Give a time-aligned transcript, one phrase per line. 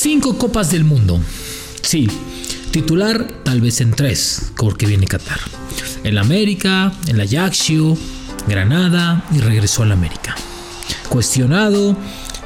[0.00, 1.18] Cinco copas del mundo.
[1.82, 2.06] Sí,
[2.70, 5.40] titular tal vez en tres, porque viene Qatar.
[6.04, 7.98] En la América, en la Ajaccio,
[8.46, 10.36] Granada y regresó a la América.
[11.08, 11.96] Cuestionado,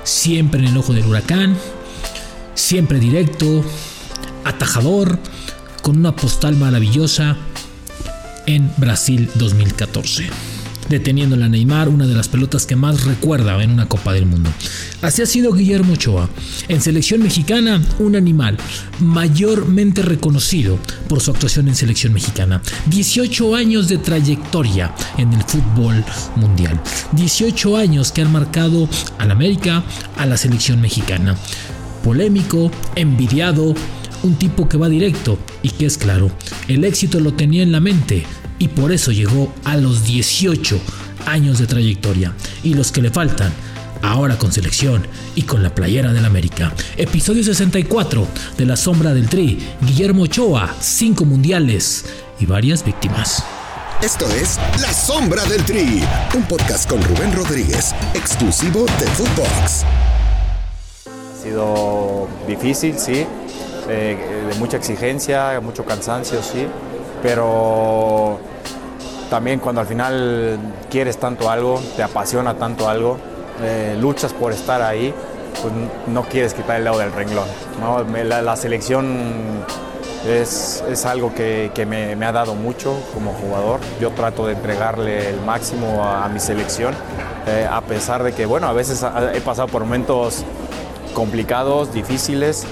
[0.03, 1.59] siempre en el ojo del huracán,
[2.55, 3.63] siempre directo,
[4.45, 5.19] atajador,
[5.83, 7.37] con una postal maravillosa
[8.47, 10.52] en Brasil 2014
[10.89, 14.51] deteniendo a Neymar, una de las pelotas que más recuerda en una Copa del Mundo.
[15.01, 16.29] Así ha sido Guillermo Ochoa.
[16.69, 18.57] En selección mexicana, un animal
[19.01, 22.63] mayormente reconocido por su actuación en selección mexicana.
[22.87, 26.05] 18 años de trayectoria en el fútbol
[26.37, 26.81] mundial.
[27.13, 29.83] 18 años que han marcado al América,
[30.17, 31.37] a la selección mexicana.
[32.05, 33.75] Polémico, envidiado,
[34.23, 36.31] un tipo que va directo y que es claro,
[36.69, 38.25] el éxito lo tenía en la mente
[38.63, 40.79] y por eso llegó a los 18
[41.27, 43.53] años de trayectoria y los que le faltan
[44.03, 46.73] ahora con selección y con la playera del América.
[46.97, 48.25] Episodio 64
[48.57, 52.05] de La Sombra del Tri, Guillermo Ochoa, 5 mundiales
[52.39, 53.43] y varias víctimas.
[54.01, 56.01] Esto es La Sombra del Tri,
[56.37, 59.85] un podcast con Rubén Rodríguez, exclusivo de Footbox.
[61.05, 63.27] Ha sido difícil, sí,
[63.89, 66.65] eh, de mucha exigencia, mucho cansancio, sí,
[67.25, 68.52] pero
[69.33, 70.59] también cuando al final
[70.91, 73.17] quieres tanto algo, te apasiona tanto algo,
[73.63, 75.15] eh, luchas por estar ahí,
[75.63, 75.73] pues
[76.07, 77.49] no quieres quitar el lado del renglón.
[78.29, 79.65] La, selección
[80.29, 83.81] es, algo que, me, ha dado mucho como jugador.
[84.03, 86.93] Yo trato de entregarle el máximo a, mi selección,
[87.47, 89.03] eh, a pesar de que, bueno, a veces
[89.33, 90.45] he pasado por momentos
[91.15, 92.67] complicados, difíciles,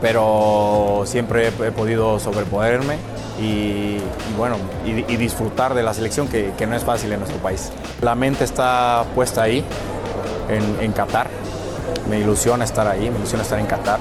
[0.00, 3.98] pero siempre he podido sobreponerme y,
[4.36, 7.70] bueno, y, disfrutar de la selección que, no es fácil en nuestro país.
[8.02, 9.64] La mente está puesta ahí,
[10.48, 11.28] en, Qatar.
[12.08, 13.98] Me ilusiona estar ahí, me ilusiona estar en Qatar.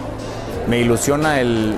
[0.68, 1.76] Me ilusiona el,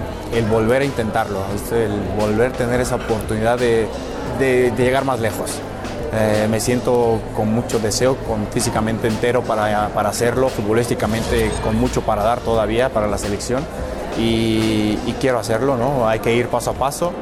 [0.49, 1.39] volver a intentarlo,
[1.71, 3.87] el volver a tener esa oportunidad de,
[4.39, 5.51] llegar más lejos.
[6.13, 12.01] Eh, me siento con mucho deseo, con físicamente entero para, para hacerlo, futbolísticamente con mucho
[12.01, 13.63] para dar todavía para la selección
[14.17, 16.07] y, quiero hacerlo, ¿no?
[16.07, 17.13] Hay que ir paso a paso.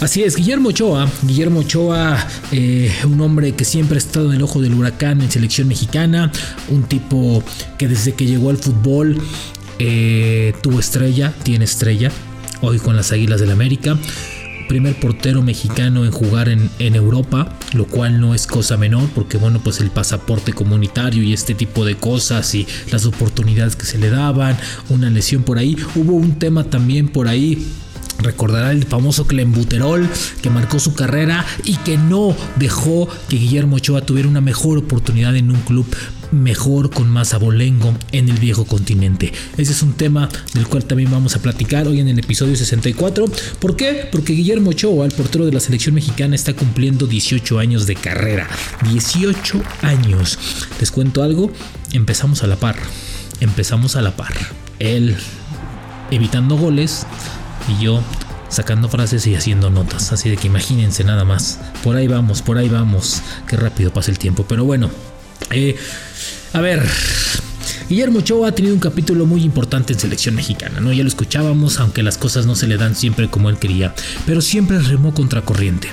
[0.00, 2.16] Así es, Guillermo Ochoa, Guillermo Ochoa,
[2.50, 6.32] eh, un hombre que siempre ha estado en el ojo del huracán en selección mexicana,
[6.70, 7.42] un tipo
[7.76, 9.20] que desde que llegó al fútbol
[9.78, 12.10] eh, tuvo estrella, tiene estrella,
[12.62, 13.98] hoy con las Águilas del América
[14.72, 19.60] primer portero mexicano en jugar en, Europa, lo cual no es cosa menor, porque bueno,
[19.62, 24.08] pues el pasaporte comunitario y este tipo de cosas y las oportunidades que se le
[24.08, 24.56] daban,
[24.88, 25.76] una lesión por ahí.
[25.94, 27.70] Hubo un tema también por ahí
[28.22, 30.08] Recordará el famoso Clembuterol
[30.40, 35.36] que marcó su carrera y que no dejó que Guillermo Ochoa tuviera una mejor oportunidad
[35.36, 35.86] en un club
[36.32, 39.32] mejor con más abolengo en el viejo continente.
[39.56, 43.26] Ese es un tema del cual también vamos a platicar hoy en el episodio 64.
[43.58, 44.08] ¿Por qué?
[44.10, 48.48] Porque Guillermo Ochoa, el portero de la selección mexicana, está cumpliendo 18 años de carrera.
[48.90, 50.38] 18 años.
[50.80, 51.52] Les cuento algo,
[51.92, 52.76] empezamos a la par.
[53.40, 54.34] Empezamos a la par.
[54.78, 55.16] Él
[56.10, 57.06] evitando goles
[57.68, 58.02] y yo
[58.48, 60.12] sacando frases y haciendo notas.
[60.12, 61.58] Así de que imagínense nada más.
[61.82, 63.22] Por ahí vamos, por ahí vamos.
[63.48, 64.44] Qué rápido pasa el tiempo.
[64.46, 64.90] Pero bueno,
[65.50, 65.76] eh,
[66.52, 66.86] a ver.
[67.88, 70.92] Guillermo Ochoa ha tenido un capítulo muy importante en selección mexicana, ¿no?
[70.92, 73.94] Ya lo escuchábamos, aunque las cosas no se le dan siempre como él quería,
[74.24, 75.88] pero siempre remó contracorriente.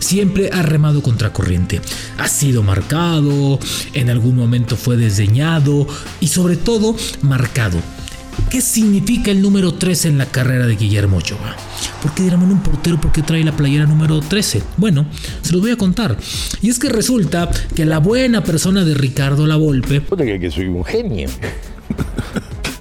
[0.00, 1.80] Siempre ha remado contracorriente.
[2.18, 3.60] Ha sido marcado,
[3.92, 5.86] en algún momento fue desdeñado
[6.20, 7.78] y sobre todo marcado.
[8.50, 11.56] ¿Qué significa el número 13 en la carrera de Guillermo Ochoa?
[12.02, 14.62] ¿Por qué dirán un portero por qué trae la playera número 13?
[14.76, 15.06] Bueno,
[15.42, 16.16] se los voy a contar.
[16.62, 20.00] Y es que resulta que la buena persona de Ricardo Lavolpe.
[20.00, 21.28] Puede que soy un genio.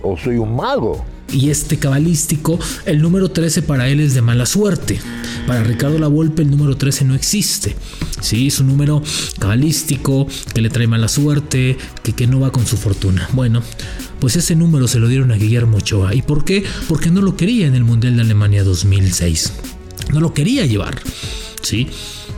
[0.03, 1.05] o soy un mago.
[1.31, 4.99] Y este cabalístico, el número 13 para él es de mala suerte.
[5.47, 7.75] Para Ricardo Lavolpe el número 13 no existe.
[8.21, 9.01] Sí, es un número
[9.39, 13.27] cabalístico que le trae mala suerte, que, que no va con su fortuna.
[13.33, 13.63] Bueno,
[14.23, 16.15] pues ese número se lo dieron a Guillermo Ochoa.
[16.15, 16.63] ¿Y por qué?
[16.87, 19.51] Porque no lo quería en el Mundial de Alemania 2006.
[20.13, 20.97] No lo quería llevar.
[21.61, 21.89] ¿Sí?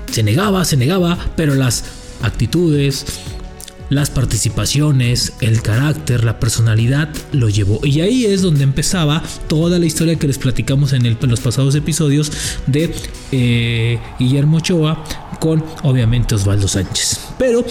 [0.10, 1.84] Se negaba, se negaba, pero las
[2.24, 3.06] actitudes,
[3.92, 7.80] las participaciones, el carácter, la personalidad lo llevó.
[7.84, 12.32] Y ahí es donde empezaba toda la historia que les platicamos en, los pasados episodios
[12.66, 12.96] de
[13.32, 15.04] eh, Guillermo Ochoa
[15.40, 17.20] con obviamente Osvaldo Sánchez.
[17.38, 17.64] Pero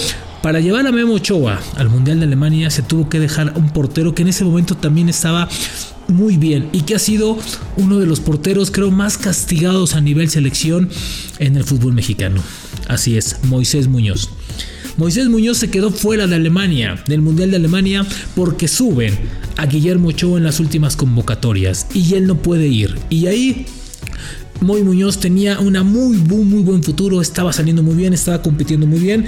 [0.44, 4.14] para llevar a Memo Ochoa al Mundial de Alemania se tuvo que dejar un portero
[4.14, 5.49] que en ese momento también estaba
[6.06, 7.38] muy bien y que ha sido
[7.79, 10.91] uno de los porteros creo más castigados a nivel selección
[11.38, 12.43] en el fútbol mexicano.
[12.88, 14.29] Así es, Moisés Muñoz.
[14.99, 18.06] Moisés Muñoz se quedó fuera de Alemania, del Mundial de Alemania,
[18.37, 19.19] porque suben
[19.56, 22.99] a Guillermo Ochoa en las últimas convocatorias y él no puede ir.
[23.08, 23.64] Y ahí
[24.60, 28.86] Moy Muñoz tenía una muy, muy, muy buen futuro, estaba saliendo muy bien, estaba compitiendo
[28.86, 29.26] muy bien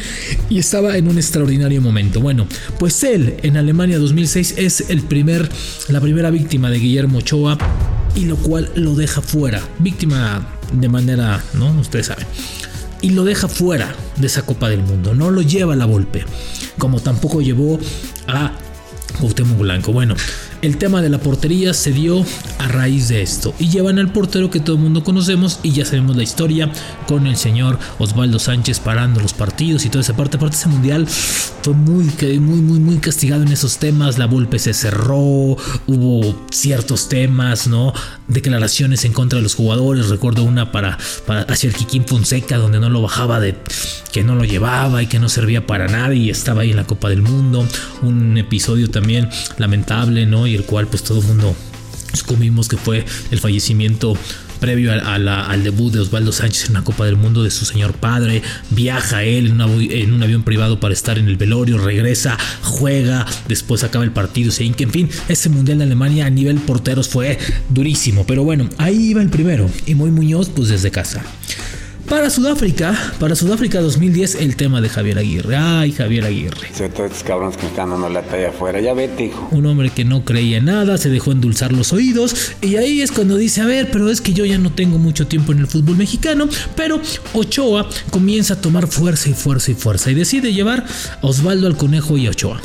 [0.49, 2.21] y estaba en un extraordinario momento.
[2.21, 2.47] Bueno,
[2.79, 5.49] pues él en Alemania 2006 es el primer,
[5.89, 7.59] la primera víctima de Guillermo Ochoa
[8.15, 11.71] y lo cual lo deja fuera, víctima de manera, ¿no?
[11.79, 12.27] Ustedes saben.
[13.03, 16.25] Y lo deja fuera de esa Copa del Mundo, no lo lleva a la golpe,
[16.79, 17.79] como tampoco llevó
[18.27, 18.53] a
[19.21, 19.93] Cuauhtémoc Blanco.
[19.93, 20.15] Bueno,
[20.67, 22.25] el tema de la portería se dio
[22.59, 25.85] a raíz de esto y llevan al portero que todo el mundo conocemos y ya
[25.85, 26.73] sabemos la historia
[27.07, 30.39] con el señor Osvaldo Sánchez parando los partidos y toda esa parte.
[30.39, 32.11] Aparte ese mundial fue muy,
[32.41, 34.19] muy, muy, muy castigado en esos temas.
[34.19, 37.93] La Volpe se cerró, hubo ciertos temas, ¿no?
[38.27, 40.09] Declaraciones en contra de los jugadores.
[40.09, 43.57] Recuerdo una para, para hacia el Kikín Fonseca donde no lo bajaba de
[44.17, 46.87] que no lo llevaba y que no servía para nada y estaba ahí en la
[46.87, 47.69] Copa del Mundo.
[48.01, 49.29] Un episodio también
[49.59, 50.47] lamentable, ¿no?
[50.47, 51.55] Y el cual pues todo el mundo
[52.27, 54.17] comimos que fue el fallecimiento
[54.59, 58.41] previo al debut de Osvaldo Sánchez en una Copa del Mundo de su señor padre.
[58.71, 64.03] Viaja él en, un avión privado para estar en el velorio, regresa, juega, después acaba
[64.03, 64.51] el partido.
[64.51, 68.25] O en fin, ese Mundial de Alemania a nivel porteros fue durísimo.
[68.27, 69.69] Pero bueno, ahí iba el primero.
[69.85, 71.23] Y muy Muñoz, pues desde casa.
[72.09, 75.57] Para Sudáfrica, para Sudáfrica 2010, el tema de Javier Aguirre.
[75.57, 76.73] Ay, Javier Aguirre.
[76.73, 78.81] Sobre todo estos cabrones que están dando la talla afuera.
[78.81, 79.49] Ya vete, hijo.
[79.51, 82.53] Un hombre que no creía en nada, se dejó endulzar los oídos.
[82.61, 85.27] Y ahí es cuando dice: A ver, pero es que yo ya no tengo mucho
[85.27, 86.49] tiempo en el fútbol mexicano.
[86.77, 87.01] Pero
[87.33, 90.11] Ochoa comienza a tomar fuerza y fuerza y fuerza.
[90.11, 90.87] Y decide llevar
[91.21, 92.61] a Osvaldo al conejo y a Ochoa.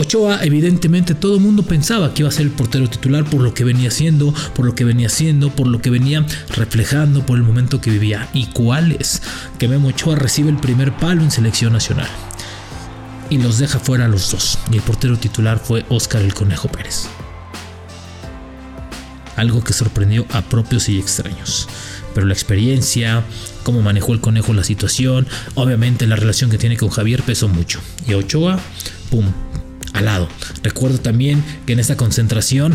[0.00, 3.52] Ochoa, evidentemente, todo el mundo pensaba que iba a ser el portero titular por lo
[3.52, 6.24] que venía haciendo, por lo que venía haciendo, por lo que venía
[6.56, 8.28] reflejando, por el momento que vivía.
[8.32, 9.20] ¿Y cuál es?
[9.58, 12.08] Que Memo Ochoa recibe el primer palo en selección nacional.
[13.28, 14.58] Y los deja fuera a los dos.
[14.72, 17.06] Y el portero titular fue Óscar el Conejo Pérez.
[19.36, 21.68] Algo que sorprendió a propios y extraños.
[22.14, 23.22] Pero la experiencia,
[23.64, 27.80] cómo manejó el conejo la situación, obviamente la relación que tiene con Javier pesó mucho.
[28.08, 28.58] Y Ochoa,
[29.10, 29.26] pum,
[30.02, 30.28] lado.
[30.62, 32.74] Recuerdo también que en esta concentración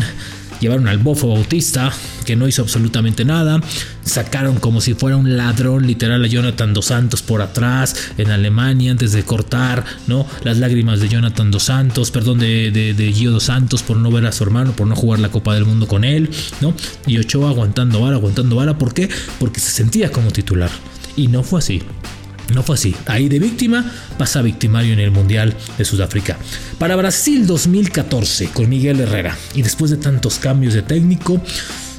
[0.60, 1.92] llevaron al bofo bautista,
[2.24, 3.60] que no hizo absolutamente nada.
[4.04, 8.92] Sacaron como si fuera un ladrón literal a Jonathan Dos Santos por atrás en Alemania
[8.92, 10.26] antes de cortar, ¿no?
[10.44, 14.26] Las lágrimas de Jonathan Dos Santos, perdón, de, de, Gio Dos Santos por no ver
[14.26, 16.30] a su hermano, por no jugar la Copa del Mundo con él,
[16.60, 16.74] ¿no?
[17.06, 18.78] Y Ochoa aguantando vara, aguantando vara.
[18.78, 19.08] ¿Por qué?
[19.38, 20.70] Porque se sentía como titular.
[21.16, 21.82] Y no fue así.
[22.54, 22.94] No fue así.
[23.06, 23.84] Ahí de víctima
[24.18, 26.38] pasa victimario en el Mundial de Sudáfrica.
[26.78, 29.36] Para Brasil 2014 con Miguel Herrera.
[29.54, 31.40] Y después de tantos cambios de técnico,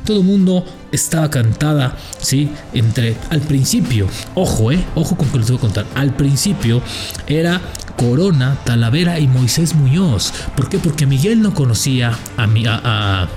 [0.06, 2.50] todo el mundo estaba cantada, ¿sí?
[2.74, 4.84] Entre, al principio, ojo, ¿eh?
[4.96, 5.86] Ojo con que les voy a contar.
[5.96, 6.82] Al principio
[7.28, 7.62] era
[7.98, 10.32] Corona, Talavera y Moisés Muñoz.
[10.56, 10.80] ¿Por qué?
[10.80, 12.48] Porque Miguel no conocía a,
[12.84, 13.28] a,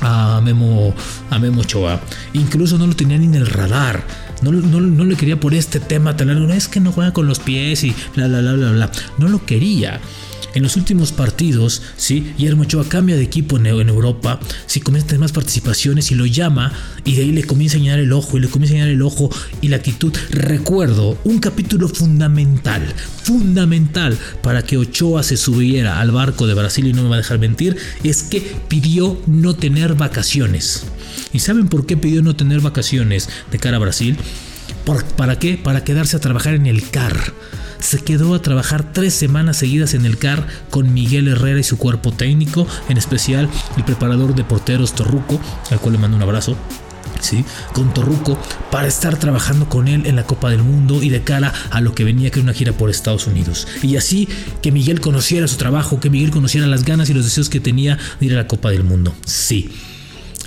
[0.00, 0.92] a, Memo,
[1.30, 2.00] a Memo Ochoa.
[2.32, 4.02] Incluso no lo tenía ni en el radar.
[4.42, 6.48] No, no, le quería por este tema tan largo.
[6.52, 8.92] Es que no juega con los pies y bla, bla, bla, bla, bla.
[9.18, 10.00] No lo quería.
[10.54, 12.32] En los últimos partidos, ¿sí?
[12.36, 14.80] Guillermo Ochoa cambia de equipo en, Europa, ¿sí?
[14.80, 16.72] Comienza a tener más participaciones y lo llama
[17.04, 19.02] y de ahí le comienza a llenar el ojo y le comienza a llenar el
[19.02, 19.30] ojo
[19.60, 20.12] y la actitud.
[20.30, 22.82] Recuerdo un capítulo fundamental,
[23.22, 27.18] fundamental para que Ochoa se subiera al barco de Brasil y no me va a
[27.18, 30.84] dejar mentir, es que pidió no tener vacaciones.
[31.32, 34.16] ¿Y saben por qué pidió no tener vacaciones de cara a Brasil?
[35.16, 35.58] ¿Para qué?
[35.58, 37.34] Para quedarse a trabajar en el CAR.
[37.78, 41.78] Se quedó a trabajar tres semanas seguidas en el CAR con Miguel Herrera y su
[41.78, 46.56] cuerpo técnico, en especial el preparador de porteros Torruco, al cual le mando un abrazo.
[47.20, 47.44] ¿sí?
[47.72, 48.38] con Torruco
[48.70, 51.94] para estar trabajando con él en la Copa del Mundo y de cara a lo
[51.94, 53.66] que venía que era una gira por Estados Unidos.
[53.82, 54.28] Y así
[54.62, 57.98] que Miguel conociera su trabajo, que Miguel conociera las ganas y los deseos que tenía
[58.20, 59.14] de ir a la Copa del Mundo.
[59.24, 59.70] Sí,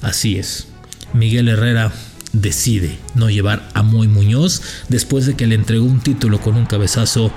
[0.01, 0.67] así es.
[1.13, 1.91] Miguel Herrera
[2.33, 6.65] decide no llevar a Moy Muñoz después de que le entregó un título con un
[6.65, 7.31] cabezazo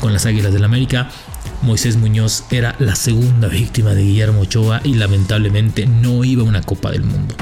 [0.00, 1.10] con las Águilas del América.
[1.62, 6.62] Moisés Muñoz era la segunda víctima de Guillermo Ochoa y lamentablemente no iba a una
[6.62, 7.34] Copa del Mundo.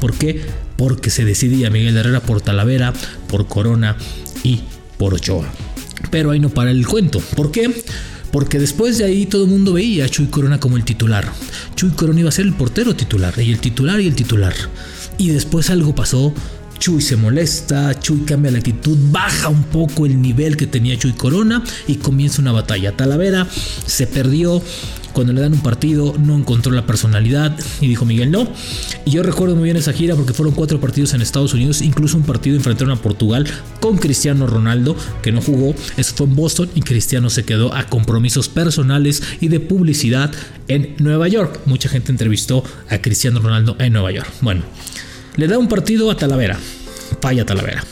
[0.00, 0.44] ¿Por qué?
[0.76, 2.92] Porque se decidía Miguel Herrera por Talavera,
[3.28, 3.96] por Corona
[4.42, 4.62] y
[4.98, 5.46] por Ochoa.
[6.10, 7.20] Pero ahí no para el cuento.
[7.20, 7.84] ¿Por qué?
[8.30, 11.30] Porque después de ahí todo el mundo veía a Chuy Corona como el titular.
[11.76, 14.54] Chuy Corona iba a ser el portero titular, y el titular y el titular.
[15.18, 16.32] Y después algo pasó.
[16.78, 21.12] Chuy se molesta, Chuy cambia la actitud, baja un poco el nivel que tenía Chuy
[21.12, 22.96] Corona y comienza una batalla.
[22.96, 23.46] Talavera
[23.86, 24.60] se perdió
[25.14, 28.48] Cuando le dan un partido no encontró la personalidad y dijo Miguel no.
[29.04, 32.16] Y yo recuerdo muy bien esa gira porque fueron cuatro partidos en Estados Unidos, incluso
[32.16, 33.46] un partido enfrentaron a Portugal
[33.78, 37.86] con Cristiano Ronaldo, que no jugó, eso fue en Boston y Cristiano se quedó a
[37.86, 40.32] compromisos personales y de publicidad
[40.66, 41.60] en Nueva York.
[41.64, 44.28] Mucha gente entrevistó a Cristiano Ronaldo en Nueva York.
[44.40, 44.62] Bueno,
[45.36, 46.58] le da un partido a Talavera,
[47.20, 47.84] falla Talavera.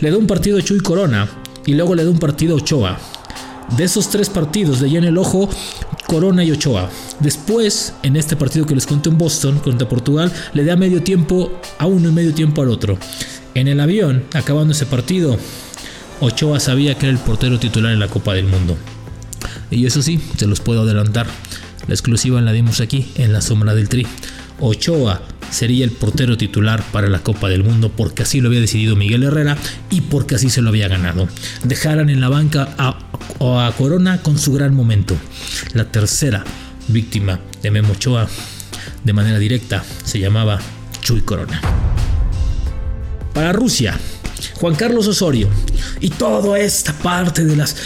[0.00, 1.28] Le da un partido a Chuy Corona
[1.66, 2.98] y luego le da un partido a Ochoa.
[3.76, 5.48] De esos tres partidos de en el ojo
[6.06, 6.90] Corona y Ochoa.
[7.20, 11.52] Después, en este partido que les conté en Boston contra Portugal, le da medio tiempo
[11.78, 12.98] a uno y medio tiempo al otro.
[13.54, 15.38] En el avión, acabando ese partido,
[16.20, 18.76] Ochoa sabía que era el portero titular en la Copa del Mundo.
[19.70, 21.26] Y eso sí, se los puedo adelantar.
[21.86, 24.06] La exclusiva la dimos aquí, en la sombra del tri.
[24.58, 28.96] Ochoa sería el portero titular para la Copa del Mundo porque así lo había decidido
[28.96, 29.56] Miguel Herrera
[29.90, 31.28] y porque así se lo había ganado.
[31.64, 33.06] Dejaran en la banca a,
[33.78, 35.16] Corona con su gran momento.
[35.72, 36.44] La tercera
[36.88, 38.28] víctima de Memo Ochoa
[39.04, 40.58] de manera directa se llamaba
[41.00, 41.60] Chuy Corona.
[43.32, 43.98] Para Rusia,
[44.54, 45.48] Juan Carlos Osorio
[46.00, 47.76] y toda esta parte de las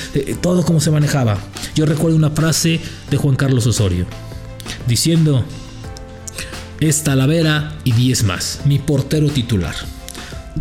[0.40, 1.38] todo cómo se manejaba.
[1.74, 2.80] Yo recuerdo una frase
[3.10, 4.06] de Juan Carlos Osorio
[4.86, 5.44] diciendo
[6.80, 9.74] es Talavera y 10 más, mi portero titular.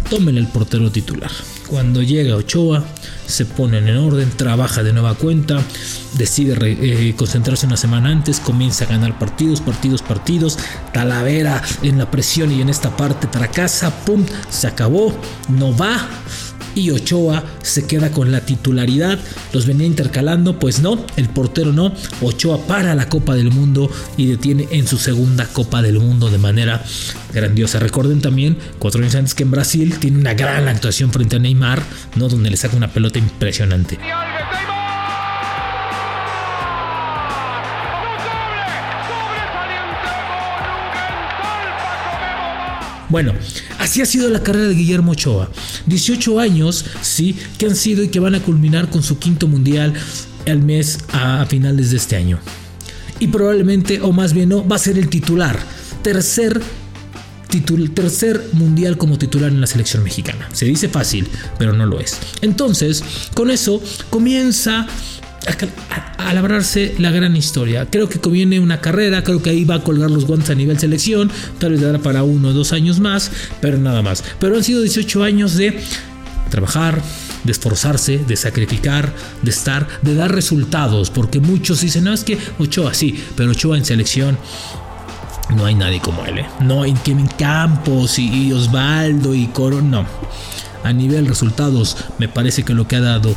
[0.09, 1.31] Tómenle el portero titular.
[1.67, 2.83] Cuando llega Ochoa,
[3.25, 5.61] se ponen en orden, trabaja de nueva cuenta,
[6.17, 10.57] decide eh, concentrarse una semana antes, comienza a ganar partidos, partidos, partidos.
[10.93, 15.13] Talavera en la presión y en esta parte fracasa, pum, se acabó,
[15.49, 16.07] no va
[16.75, 19.19] y Ochoa se queda con la titularidad.
[19.51, 21.93] Los venía intercalando, pues no, el portero no.
[22.21, 26.37] Ochoa para la Copa del Mundo y detiene en su segunda Copa del Mundo de
[26.37, 26.83] manera
[27.33, 27.79] grandiosa.
[27.79, 31.81] Recuerden también, cuatro años antes que en Brasil, tiene una gran actuación frente a Neymar,
[32.15, 32.27] ¿no?
[32.27, 33.97] donde le saca una pelota impresionante.
[43.13, 43.33] Bueno,
[43.77, 45.47] así ha sido la carrera de Guillermo Ochoa.
[45.85, 49.93] 18 años, sí, que han sido y que van a culminar con su quinto mundial
[50.47, 52.39] al mes a finales de este año.
[53.19, 55.59] Y probablemente, o más bien no, va a ser el titular.
[56.01, 56.59] Tercer
[57.93, 60.49] tercer mundial como titular en la selección mexicana.
[60.53, 61.27] Se dice fácil,
[61.59, 62.17] pero no lo es.
[62.41, 63.03] Entonces,
[63.35, 64.87] con eso comienza
[66.17, 67.87] a, la gran historia.
[67.89, 70.79] Creo que conviene una carrera, creo que ahí va a colgar los guantes a nivel
[70.79, 73.31] selección, tal vez dará para uno o dos años más,
[73.61, 74.23] pero nada más.
[74.39, 75.79] Pero han sido 18 años de
[76.49, 77.01] trabajar,
[77.43, 82.37] de esforzarse, de sacrificar, de estar, de dar resultados, porque muchos dicen, no, es que
[82.59, 84.37] Ochoa sí, pero Ochoa en selección
[85.55, 86.45] no hay nadie como él, ¿eh?
[86.61, 90.05] no hay Kevin Campos y, y Osvaldo y Coro, no.
[90.83, 93.33] A nivel resultados, me parece que lo que ha dado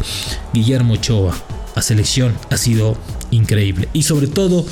[0.53, 1.33] Guillermo Ochoa
[1.77, 2.99] a selección ha sido
[3.31, 3.89] increíble.
[3.93, 4.67] Y sobre todo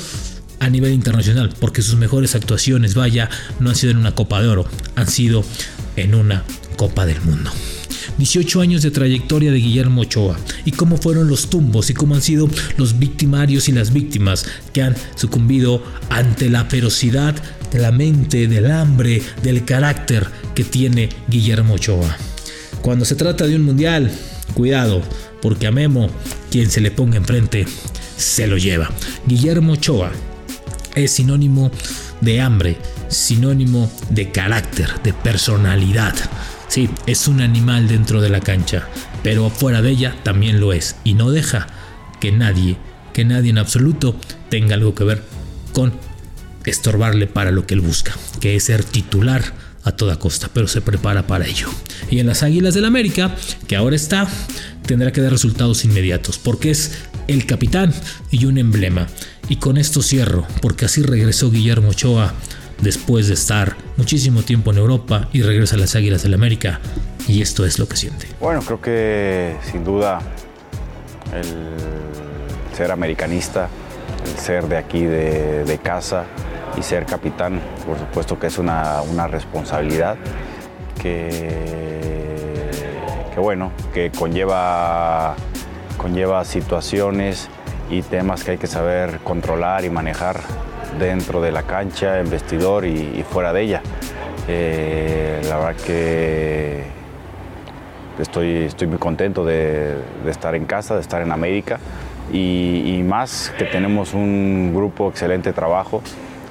[0.59, 4.47] a nivel internacional, porque sus mejores actuaciones, vaya, no han sido en una Copa de
[4.47, 5.45] Oro, han sido
[5.95, 6.43] en una
[6.75, 7.51] Copa del Mundo.
[8.17, 12.21] 18 años de trayectoria de Guillermo Ochoa y cómo fueron los tumbos y cómo han
[12.21, 17.35] sido los victimarios y las víctimas que han sucumbido ante la ferocidad
[17.71, 22.15] de la mente, del hambre, del carácter que tiene Guillermo Ochoa.
[22.81, 24.11] Cuando se trata de un mundial,
[24.53, 25.01] cuidado,
[25.41, 26.09] porque a Memo,
[26.51, 27.65] quien se le ponga enfrente,
[28.17, 28.89] se lo lleva.
[29.25, 30.11] Guillermo Ochoa
[30.95, 31.71] es sinónimo
[32.21, 32.77] de hambre,
[33.09, 36.15] sinónimo de carácter, de personalidad.
[36.67, 38.87] Sí, es un animal dentro de la cancha,
[39.23, 41.67] pero fuera de ella también lo es y no deja
[42.19, 42.77] que nadie,
[43.13, 44.15] que nadie en absoluto
[44.49, 45.23] tenga algo que ver
[45.73, 45.93] con
[46.65, 49.43] estorbarle para lo que él busca, que es ser titular
[49.83, 51.69] a toda costa, pero se prepara para ello.
[52.15, 53.35] Y en las Águilas del América,
[53.67, 54.25] que ahora está,
[54.85, 57.93] tendrá que dar resultados inmediatos, porque es el capitán
[58.31, 59.07] y un emblema.
[59.49, 62.33] Y con esto cierro, porque así regresó Guillermo Ochoa
[62.81, 66.79] después de estar muchísimo tiempo en Europa y regresa a las Águilas del América.
[67.27, 68.27] Y esto es lo que siente.
[68.39, 70.21] Bueno, creo que sin duda
[71.33, 73.67] el ser americanista,
[74.23, 76.27] el ser de aquí de, de casa,
[76.77, 80.17] y ser capitán, por supuesto que es una, responsabilidad
[81.01, 82.31] que,
[83.37, 85.35] bueno, que conlleva,
[85.97, 87.49] conlleva situaciones
[87.89, 90.39] y temas que hay que saber controlar y manejar
[90.99, 93.81] dentro de la cancha, en vestidor y, fuera de ella.
[94.47, 96.83] Eh, la verdad que
[98.19, 99.97] estoy, estoy muy contento de,
[100.27, 101.79] estar en casa, de estar en América
[102.31, 106.01] y, más que tenemos un grupo excelente trabajo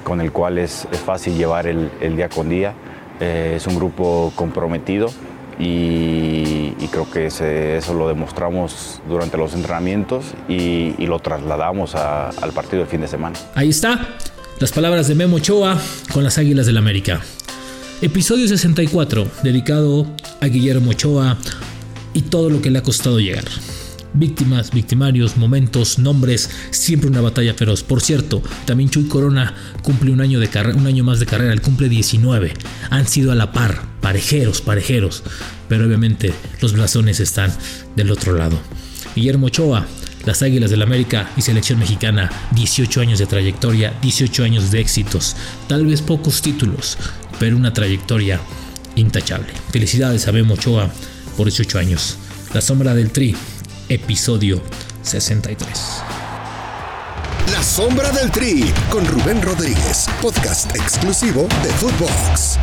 [0.03, 2.73] con el cual es, fácil llevar el, día con día.
[3.19, 5.09] Eh, es un grupo comprometido
[5.59, 12.87] y, creo que eso lo demostramos durante los entrenamientos y, lo trasladamos al partido del
[12.87, 13.37] fin de semana.
[13.53, 14.15] Ahí está,
[14.59, 15.77] las palabras de Memo Ochoa
[16.13, 17.21] con las Águilas del América.
[18.01, 20.05] Episodio 64, dedicado
[20.41, 21.37] a Guillermo Ochoa
[22.13, 23.45] y todo lo que le ha costado llegar.
[24.17, 27.83] Víctimas, victimarios, momentos, nombres, siempre una batalla feroz.
[27.83, 29.53] Por cierto, también Chuy Corona
[29.83, 32.53] cumple un año, de un año más de carrera, él cumple 19.
[32.91, 35.23] Han sido a la par, parejeros, parejeros.
[35.67, 37.51] Pero obviamente los blasones están
[37.97, 38.57] del otro lado.
[39.15, 39.85] Guillermo Ochoa,
[40.25, 45.35] las Águilas del América y Selección Mexicana, 18 años de trayectoria, 18 años de éxitos,
[45.67, 46.97] tal vez pocos títulos,
[47.39, 48.39] pero una trayectoria
[48.95, 49.47] intachable.
[49.71, 50.89] Felicidades a Memo Ochoa
[51.35, 52.17] por 18 años.
[52.53, 53.35] La sombra del Tri,
[53.89, 54.61] episodio
[55.03, 55.67] 63.
[57.51, 62.57] La sombra del Tri con Rubén Rodríguez, podcast exclusivo de Footbox.